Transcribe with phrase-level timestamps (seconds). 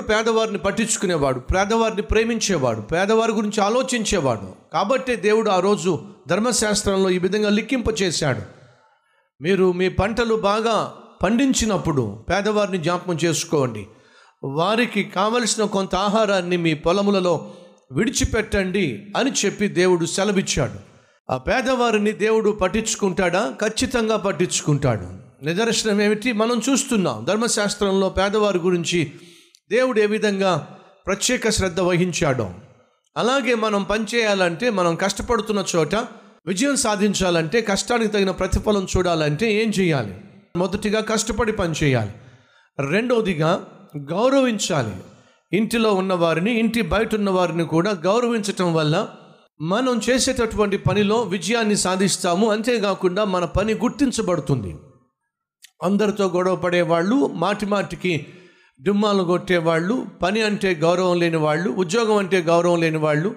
[0.00, 4.72] దేవుడు పేదవారిని పట్టించుకునేవాడు పేదవారిని ప్రేమించేవాడు పేదవారి గురించి ఆలోచించేవాడు.
[4.72, 8.40] కాబట్టే దేవుడు ఆ రోజు ధర్మశాస్త్రంలో ఈ విధంగా లిక్కింప చేశాడు.
[9.42, 13.86] మీరు మీ పంటలు బాగా పండించినప్పుడు పేదవారిని జ్ఞాపకం చేసుకోండి.
[14.44, 17.50] వారికి కావలసిన కొంత ఆహారాన్ని మీ పొలములలో
[17.92, 20.90] విడిచిపెట్టండి అని చెప్పి దేవుడు సెలవిచ్చాడు.
[21.32, 23.54] ఆ పేదవారిని దేవుడు పట్టించుకుంటాడా?
[23.60, 25.30] ఖచ్చితంగా పట్టించుకుంటాడు.
[25.44, 26.32] నిదర్శనం ఏమిటి?
[26.32, 29.12] మనం చూస్తున్నాం ధర్మశాస్త్రంలో పేదవారి గురించి
[29.72, 32.50] దేవుడు ఏ విధంగా ప్రత్యేక శ్రద్ధ వహించాడో.
[33.16, 35.94] అలాగే మనం పనిచేయాలంటే మనం కష్టపడుతున్న చోట
[36.46, 40.14] విజయం సాధించాలంటే కష్టానికి తగిన ప్రతిఫలం చూడాలంటే ఏం చేయాలి?
[40.56, 42.10] మొదటిగా కష్టపడి పనిచేయాలి.
[42.88, 43.66] రెండవదిగా
[43.96, 44.92] గౌరవించాలి.
[45.56, 49.08] ఇంటిలో ఉన్నవారిని ఇంటి బయట ఉన్నవారిని కూడా గౌరవించటం వల్ల
[49.60, 52.52] మనం చేసేటటువంటి పనిలో విజయాన్ని సాధిస్తాము.
[52.52, 54.76] అంతేకాకుండా మన పని గుర్తించబడుతుంది.
[55.82, 58.26] అందరితో గొడవ పడేవాళ్ళు మాటి మాటికి
[58.82, 63.34] డుమ్మాలు కొట్టేవాళ్ళు పని అంటే గౌరవం లేని వాళ్ళు ఉద్యోగం అంటే గౌరవం లేని వాళ్ళు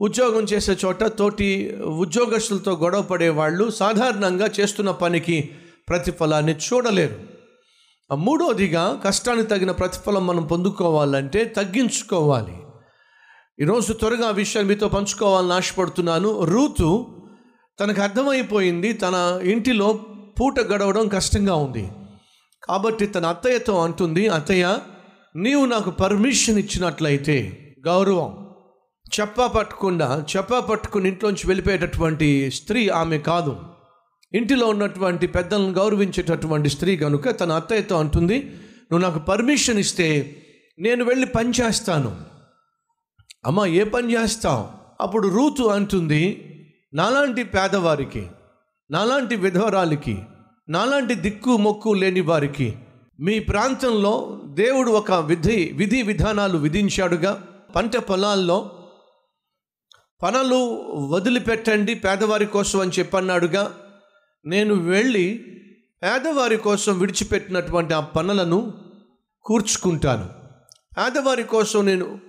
[0.00, 5.50] ఉద్యోగం చేసే చోట తోటి ఉద్యోగస్తులతో గొడవ పడేవాళ్ళు సాధారణంగా చేస్తున్న పనికి
[5.88, 7.14] ప్రతిఫలాన్ని చూడలేరు.
[7.14, 12.56] మూడవదిగా మూడోదిగా కష్టానికి తగిన ప్రతిఫలం మనం పొందుకోవాలంటే తగ్గించుకోవాలి.
[13.60, 16.44] ఈరోజు త్వరగా ఆ విషయాన్ని మీతో పంచుకోవాలని ఆశపడుతున్నాను.
[16.44, 17.06] రూతు
[17.80, 20.00] తనకు అర్థమైపోయింది తన ఇంటిలో
[20.40, 21.88] పూట గడవడం కష్టంగా ఉంది.
[22.64, 24.78] కాబట్టి తన అత్తయ్యతో అంటుంది అత్తయ్య
[25.36, 27.36] నీవు నాకు పర్మిషన్ ఇచ్చినట్లయితే
[27.86, 28.48] గౌరవం.
[29.20, 33.56] చెప్పా పట్టకుండా చెప్పా పట్టుకుని ఇంట్లోంచి వెళ్ళిపోయేటటువంటి స్త్రీ ఆమె కాదు.
[34.32, 38.38] ఇంటిలో ఉన్నటువంటి పెద్దలను గౌరవించేటటువంటి స్త్రీ కనుక తన అత్తయ్యతో అంటుంది
[38.92, 40.36] నువ్వు నాకు పర్మిషన్ ఇస్తే
[40.78, 42.16] నేను వెళ్ళి పని చేస్తాను.
[43.46, 44.68] అమ్మ ఏ పని చేస్తావు?
[45.00, 46.48] అప్పుడు రూతు అంటుంది
[46.94, 48.26] నాలాంటి పేదవారికి
[48.90, 50.22] నాలాంటి విధవరాలకి
[50.68, 52.74] నాలాంటి దిక్కు మొక్కు లేని వారికి
[53.20, 57.46] మీ ప్రాంతంలో దేవుడు ఒక విధి విధి విధానాలు విధించాడుగా.
[57.76, 58.88] పంట పొలాల్లో
[60.22, 63.78] పనులు వదిలిపెట్టండి పేదవారి కోసం అని చెప్పన్నాడుగా.
[64.46, 65.44] నేను వెళ్ళి
[66.02, 68.72] పేదవారి కోసం విడిచిపెట్టినటువంటి ఆ పనులను
[69.42, 70.28] కూర్చుకుంటాను.
[70.98, 72.20] పేదవారి కోసం నేను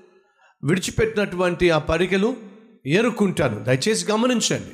[0.63, 2.35] విడిచిపెట్టినటువంటి ఆ పరిగెలు
[2.87, 3.63] ఏరుకుంటాను.
[3.63, 4.73] దయచేసి గమనించండి.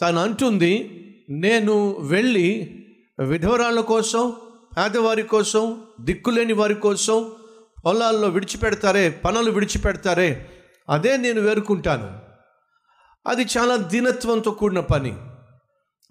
[0.00, 0.98] తాను అంటుంది
[1.40, 2.78] నేను వెళ్ళి
[3.20, 4.36] విధవరాళ్ళ కోసం
[4.78, 7.32] పేదవారి కోసం దిక్కులేని వారి కోసం
[7.84, 10.50] పొలాల్లో విడిచిపెడతారే పనులు విడిచిపెడతారే
[10.90, 12.18] అదే నేను వేరుకుంటాను
[13.26, 15.14] అది చాలా దీనత్వంతో కూడిన పని.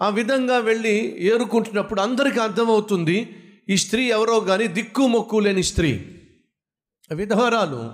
[0.02, 3.36] ఆ విధంగా వెళ్ళి ఏరుకుంటున్నప్పుడు అందరికీ అర్థమవుతుంది
[3.70, 6.18] ఈ స్త్రీ ఎవరో కానీ దిక్కు మొక్కు లేని స్త్రీ.
[7.14, 7.92] విధవరాలు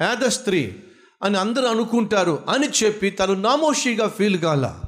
[0.00, 0.76] పేద స్త్రీ
[1.22, 4.80] అని అందరూ అనుకుంటారు అని చెప్పి తను నామోషిగా ఫీల్ కాల.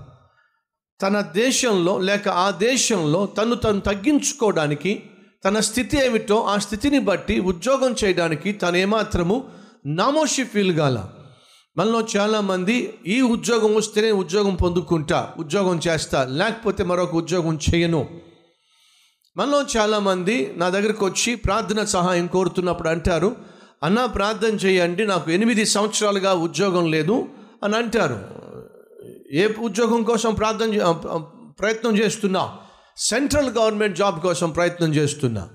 [1.02, 5.02] తన దేశంలో లేక ఆ దేశంలో తను తను తగ్గించుకోవడానికి
[5.44, 9.44] తన స్థితి ఏమిటో ఆ స్థితిని బట్టి ఉద్యోగం చేయడానికి తను ఏమాత్రము
[9.86, 11.04] నామోషి ఫీల్ కాల
[11.76, 18.08] మనలో చాలామంది ఈ ఉద్యోగం వస్తేనే ఉద్యోగం పొందుకుంటా ఉద్యోగం చేస్తా లేకపోతే మరొక ఉద్యోగం చేయను.
[19.36, 23.36] మనలో చాలామంది నా దగ్గరకు వచ్చి ప్రార్థన సహాయం కోరుతున్నప్పుడు అంటారు
[23.82, 27.28] అన్న ప్రార్థన చేయండి నాకు ఎనిమిది సంవత్సరాలుగా ఉద్యోగం లేదు
[27.62, 28.41] అని అంటారు.
[29.32, 30.94] ఏ ఉద్యోగం కోసం ప్రార్థన
[31.60, 32.58] ప్రయత్నం చేస్తున్నా?
[32.96, 35.48] సెంట్రల్ గవర్నమెంట్ జాబ్ కోసం ప్రయత్నం చేస్తున్నా.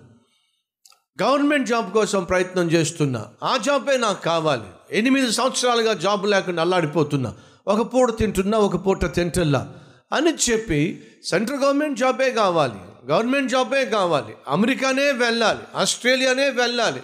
[1.24, 3.26] గవర్నమెంట్ జాబ్ కోసం ప్రయత్నం చేస్తున్నా.
[3.44, 4.64] ఆ జాబే నాకు కావాలి.
[4.92, 7.34] ఎనిమిది సంవత్సరాలుగా జాబ్ లేకుండా అల్లాడిపోతున్నా.
[7.68, 9.74] ఒక పూట తింటున్నా ఒక పూట తింటున్నా
[10.14, 13.10] అని చెప్పి సెంట్రల్ గవర్నమెంట్ జాబే కావాలి.
[13.12, 14.34] గవర్నమెంట్ జాబే కావాలి.
[14.48, 15.60] అమెరికానే వెళ్ళాలి.
[15.76, 17.04] ఆస్ట్రేలియానే వెళ్ళాలి.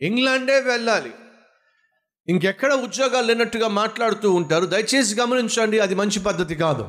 [0.00, 1.12] ఇంగ్లాండే వెళ్ళాలి.
[2.28, 4.66] ఇంకెక్కడ ఉద్యోగాలు లేనట్టుగా మాట్లాడుతూ ఉంటారు?
[4.66, 6.88] దయచేసి గమనించండి అది మంచి పద్ధతి కాదు.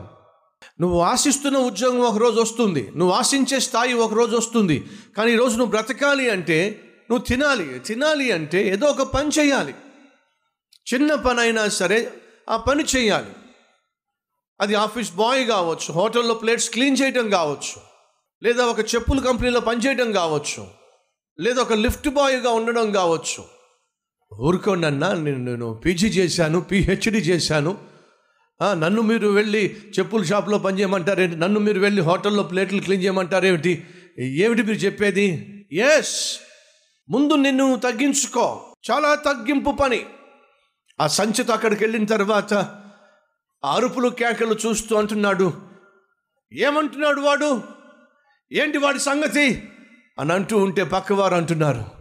[0.81, 2.91] నువ్వు ఆశిస్తున్న ఉద్యోగం ఒకరోజు వస్తుంది.
[2.95, 4.87] నువ్వు ఆశించే స్థాయి ఒకరోజు వస్తుంది.
[5.17, 7.79] కానీ ఈరోజు నువ్వు బ్రతకాలి అంటే నువ్వు తినాలి.
[7.79, 9.75] తినాలి అంటే ఏదో ఒక పని చేయాలి.
[10.93, 12.13] చిన్న పని అయినా సరే
[12.49, 13.31] ఆ పని చేయాలి.
[14.61, 17.81] అది ఆఫీస్ బాయ్ కావచ్చు హోటల్లో ప్లేట్స్ క్లీన్ చేయడం కావచ్చు
[18.43, 20.67] లేదా ఒక చెప్పుల కంపెనీలో పనిచేయడం కావచ్చు
[21.39, 23.58] లేదా ఒక లిఫ్ట్ బాయ్గా ఉండడం కావచ్చు.
[24.33, 27.77] ఊరుకోండన్నా నేను నేను పీజీ చేశాను పిహెచ్డి చేశాను.
[28.73, 31.35] నన్ను మీరు వెళ్ళి చెప్పుల షాప్లో పనిచేయమంటారేంటి?
[31.35, 33.85] నన్ను మీరు వెళ్ళి హోటల్లో ప్లేట్లు క్లీన్ చేయమంటారేమిటి?
[34.19, 35.55] ఏమిటి మీరు చెప్పేది?
[35.71, 36.39] ఎస్
[37.09, 38.75] ముందు నిన్ను తగ్గించుకో.
[38.91, 40.05] చాలా తగ్గింపు పని.
[41.01, 42.53] ఆ సంచితో అక్కడికి వెళ్ళిన తర్వాత
[43.65, 45.53] అరుపులు కేకలు చూస్తూ అంటున్నాడు.
[46.53, 47.61] ఏమంటున్నాడు వాడు?
[48.53, 49.69] ఏంటి వాడి సంగతి?
[50.19, 51.98] అని అంటూ ఉంటే పక్కవారు అంటున్నారు.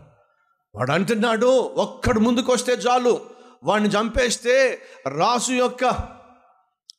[0.78, 1.46] వాడు అంటున్నాడు
[1.76, 3.20] ఒక్కడు ముందుకు వస్తే చాలు.
[3.64, 4.78] వాడిని చంపేస్తే
[5.18, 5.90] రాసు యొక్క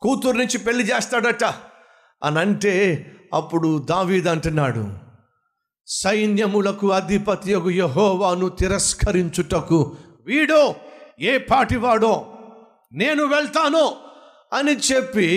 [0.01, 1.43] కూతురు నుంచి పెళ్ళి చేస్తాడట.
[2.23, 4.93] అని అంటే అప్పుడు దావీద్ అంటున్నాడు
[5.87, 10.75] సైన్యములకు అధిపతి యహోవాను తిరస్కరించుటకు వీడో
[11.19, 12.33] ఏ పాటివాడో
[12.93, 13.95] నేను వెళ్తాను
[14.53, 15.27] అని చెప్పి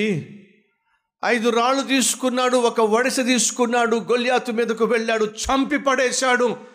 [1.24, 6.71] ఐదు రాళ్ళు తీసుకున్నాడు ఒక వడిస తీసుకున్నాడు గొల్యాతు మీదకు వెళ్ళాడు చంపి పడేశాడు.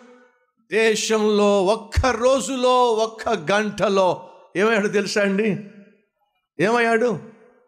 [0.72, 5.58] దేశంలో ఒక్క రోజులో ఒక్క గంటలో ఏమయ్యాడు తెలుసా అండి?
[6.64, 7.20] ఏమయ్యాడు?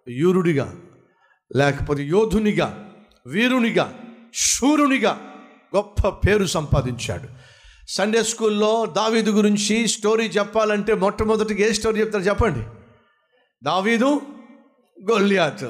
[0.09, 0.77] యూరుడిగా
[1.57, 2.91] లేకపోతే యోధునిగా
[3.27, 4.01] వీరునిగా
[4.35, 5.35] శూరునిగా
[5.77, 7.29] గొప్ప పేరు సంపాదించాడు.
[7.89, 12.67] సండే స్కూల్లో దావీదు గురించి స్టోరీ చెప్పాలంటే మొట్టమొదటిగా ఏ స్టోరీ చెప్తారు చెప్పండి?
[13.65, 14.21] దావీదు
[15.11, 15.65] గొల్లియాత్.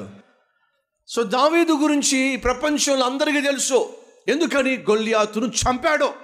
[1.07, 3.89] సో దావీదు గురించి ప్రపంచంలో అందరికీ తెలుసు.
[4.27, 4.77] ఎందుకని?
[4.77, 6.20] గొల్లియాతును చంపాడు.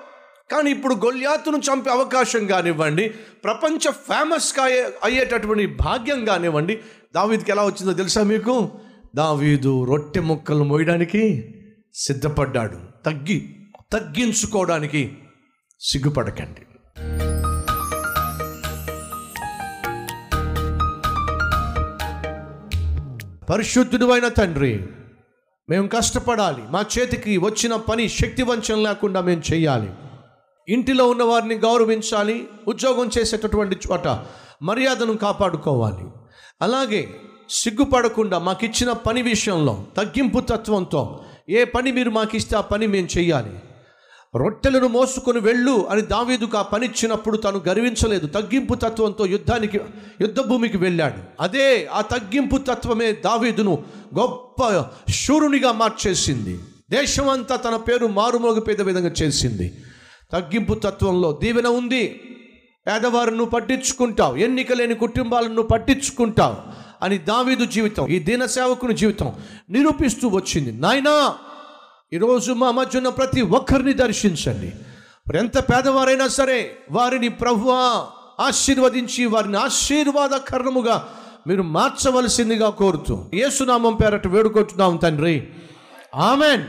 [0.51, 3.09] కానీ ఇప్పుడు గొల్లియాతును చంపే అవకాశం కానివ్వండి
[3.43, 6.79] ప్రపంచ ఫేమస్గా అయ్యే అయ్యేటటువంటి భాగ్యం కానివ్వండి
[7.15, 8.71] దావీదుకి ఎలా వచ్చిందో తెలుసా మీకు?
[9.15, 11.53] దావీదు రొట్టె ముక్కలు మోయడానికి
[11.95, 12.77] సిద్ధపడ్డాడు.
[13.05, 13.55] తగ్గి
[13.93, 15.17] తగ్గించుకోవడానికి
[15.81, 16.61] సిగ్గుపడకండి.
[23.45, 24.87] పరిశుద్ధుడు అయిన తండ్రి
[25.69, 26.63] మేము కష్టపడాలి.
[26.69, 29.89] మా చేతికి వచ్చిన పని శక్తివంచం లేకుండా మేము చేయాలి.
[30.69, 34.07] ఇంటిలో ఉన్న వారిని గౌరవించాలి ఉద్యోగం చేసేటటువంటి చోట
[34.61, 36.05] మర్యాదను కాపాడుకోవాలి.
[36.61, 37.09] అలాగే
[37.49, 41.19] సిగ్గుపడకుండా మాకు ఇచ్చిన పని విషయంలో తగ్గింపు తత్వంతో
[41.49, 43.51] ఏ పని మీరు మాకు ఇస్తే ఆ పని మేము చేయాలి
[44.35, 48.27] రొట్టెలను మోసుకొని వెళ్ళు అని దావీదుకు ఆ పని ఇచ్చినప్పుడు తను గర్వించలేదు.
[48.27, 49.79] తగ్గింపు తత్వంతో యుద్ధానికి
[50.21, 51.43] యుద్ధ భూమికి వెళ్ళాడు.
[51.43, 53.83] అదే ఆ తగ్గింపు తత్వమే దావీదును
[54.19, 56.59] గొప్ప శూరునిగా మార్చేసింది.
[56.91, 59.73] దేశమంతా తన పేరు మారుమోగిపోయే విధంగా చేసింది.
[60.31, 62.21] తగ్గింపు తత్వంలో దీవెన ఉంది.
[62.87, 64.35] పేదవారిను నువ్వు పట్టించుకుంటావు.
[64.35, 66.55] ఎన్నిక లేని కుటుంబాలను నువ్వు పట్టించుకుంటావు
[67.05, 69.33] అని దావీదు జీవితం ఈ దీన సేవకుని జీవితం
[69.69, 70.71] నిరూపిస్తూ వచ్చింది.
[70.71, 71.35] నాయనా
[72.13, 74.71] ఈరోజు మా మధ్య ఉన్న ప్రతి ఒక్కరిని దర్శించండి.
[75.37, 78.07] ఎంత పేదవారైనా సరే వారిని ప్రభువా
[78.39, 81.09] ఆశీర్వదించి వారిని ఆశీర్వాదకరణముగా
[81.47, 85.47] మీరు మార్చవలసిందిగా కోరుతూ ఏసునామం పేరట వేడుకుంటున్నాం తండ్రి.
[86.15, 86.63] ఆమెన్.